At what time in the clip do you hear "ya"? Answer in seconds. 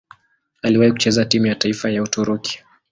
1.45-1.55, 1.89-2.03